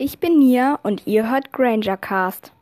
Ich 0.00 0.20
bin 0.20 0.38
Nia 0.38 0.78
und 0.84 1.08
ihr 1.08 1.28
hört 1.28 1.52
Granger 1.52 1.96
Cast. 1.96 2.52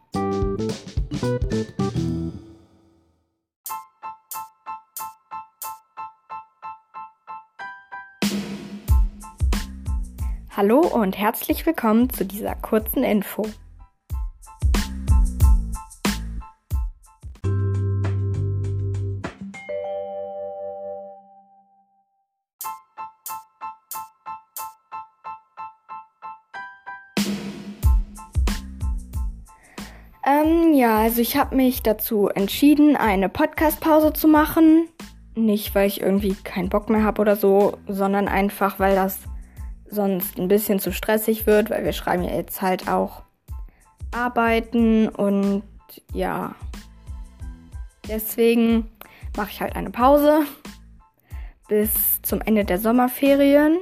Hallo 10.56 10.80
und 10.80 11.18
herzlich 11.18 11.66
willkommen 11.66 12.08
zu 12.08 12.24
dieser 12.24 12.54
kurzen 12.54 13.04
Info. 13.04 13.46
Ähm, 30.26 30.74
ja, 30.74 30.98
also 30.98 31.20
ich 31.20 31.36
habe 31.36 31.54
mich 31.54 31.84
dazu 31.84 32.28
entschieden, 32.28 32.96
eine 32.96 33.28
Podcast-Pause 33.28 34.12
zu 34.12 34.26
machen. 34.26 34.88
Nicht, 35.36 35.72
weil 35.76 35.86
ich 35.86 36.00
irgendwie 36.00 36.34
keinen 36.34 36.68
Bock 36.68 36.90
mehr 36.90 37.04
habe 37.04 37.22
oder 37.22 37.36
so, 37.36 37.78
sondern 37.86 38.26
einfach, 38.26 38.80
weil 38.80 38.96
das 38.96 39.20
sonst 39.88 40.36
ein 40.36 40.48
bisschen 40.48 40.80
zu 40.80 40.92
stressig 40.92 41.46
wird, 41.46 41.70
weil 41.70 41.84
wir 41.84 41.92
schreiben 41.92 42.24
ja 42.24 42.34
jetzt 42.34 42.60
halt 42.60 42.88
auch 42.88 43.22
Arbeiten 44.10 45.08
und 45.08 45.62
ja. 46.12 46.56
Deswegen 48.08 48.90
mache 49.36 49.50
ich 49.50 49.60
halt 49.60 49.76
eine 49.76 49.90
Pause 49.90 50.40
bis 51.68 52.20
zum 52.22 52.40
Ende 52.40 52.64
der 52.64 52.80
Sommerferien, 52.80 53.78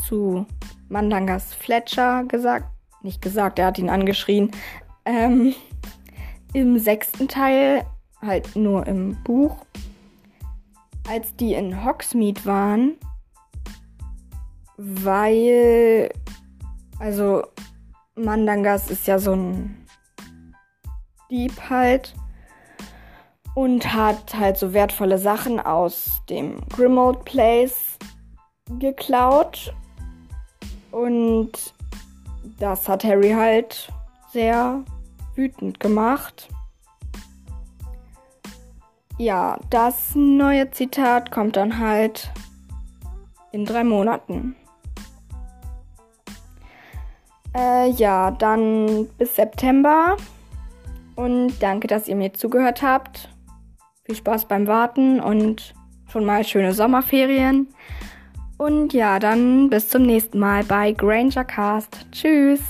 zu 0.07 0.47
Mandangas 0.89 1.53
Fletcher 1.53 2.23
gesagt. 2.23 2.65
Nicht 3.03 3.21
gesagt, 3.21 3.59
er 3.59 3.67
hat 3.67 3.77
ihn 3.77 3.91
angeschrien. 3.91 4.49
Ähm, 5.05 5.53
Im 6.53 6.79
sechsten 6.79 7.27
Teil, 7.27 7.85
halt 8.19 8.55
nur 8.55 8.87
im 8.87 9.15
Buch, 9.23 9.63
als 11.07 11.35
die 11.35 11.53
in 11.53 11.85
Hogsmeade 11.85 12.43
waren, 12.45 12.95
weil, 14.75 16.11
also 16.97 17.43
Mandangas 18.15 18.89
ist 18.89 19.07
ja 19.07 19.19
so 19.19 19.33
ein 19.33 19.85
Dieb 21.29 21.69
halt 21.69 22.13
und 23.55 23.93
hat 23.93 24.35
halt 24.35 24.57
so 24.57 24.73
wertvolle 24.73 25.17
Sachen 25.17 25.59
aus 25.59 26.21
dem 26.29 26.61
Grimmauld 26.69 27.25
Place 27.25 27.97
geklaut. 28.79 29.73
Und 30.91 31.73
das 32.59 32.87
hat 32.87 33.03
Harry 33.03 33.31
halt 33.31 33.91
sehr 34.31 34.83
wütend 35.35 35.79
gemacht. 35.79 36.47
Ja, 39.17 39.59
das 39.69 40.13
neue 40.15 40.71
Zitat 40.71 41.31
kommt 41.31 41.55
dann 41.55 41.79
halt 41.79 42.31
in 43.51 43.65
drei 43.65 43.83
Monaten. 43.83 44.55
Äh, 47.55 47.91
ja, 47.91 48.31
dann 48.31 49.07
bis 49.17 49.35
September. 49.35 50.17
Und 51.15 51.53
danke, 51.61 51.87
dass 51.87 52.07
ihr 52.07 52.15
mir 52.15 52.33
zugehört 52.33 52.81
habt. 52.81 53.29
Viel 54.03 54.15
Spaß 54.15 54.45
beim 54.45 54.67
Warten 54.67 55.19
und 55.19 55.73
schon 56.11 56.25
mal 56.25 56.43
schöne 56.43 56.73
Sommerferien. 56.73 57.69
Und 58.57 58.93
ja, 58.93 59.19
dann 59.19 59.69
bis 59.69 59.89
zum 59.89 60.03
nächsten 60.03 60.39
Mal 60.39 60.63
bei 60.63 60.91
Granger 60.91 61.45
Cast. 61.45 62.05
Tschüss. 62.11 62.61